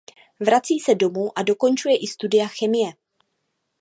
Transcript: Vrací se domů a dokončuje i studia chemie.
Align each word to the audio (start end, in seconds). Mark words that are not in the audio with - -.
Vrací 0.39 0.79
se 0.79 0.95
domů 0.95 1.39
a 1.39 1.43
dokončuje 1.43 1.97
i 1.97 2.07
studia 2.07 2.47
chemie. 2.47 2.91